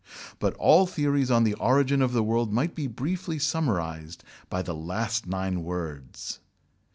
But 0.39 0.55
all 0.55 0.87
theories 0.87 1.29
on 1.29 1.43
the 1.43 1.53
origin 1.53 2.01
of 2.01 2.11
the 2.11 2.23
world 2.23 2.51
might 2.51 2.73
be 2.73 2.87
briefly 2.87 3.37
summarized 3.37 4.23
by 4.49 4.63
the 4.63 4.73
last 4.73 5.27
nine 5.27 5.61
words! 5.63 6.39